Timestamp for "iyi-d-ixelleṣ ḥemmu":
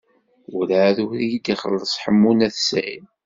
1.19-2.31